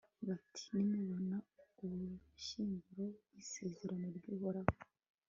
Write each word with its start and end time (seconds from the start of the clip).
bati 0.27 0.63
nimubona 0.73 1.37
ubushyinguro 1.83 3.05
bw'isezerano 3.23 4.05
ry'uhoraho 4.17 4.73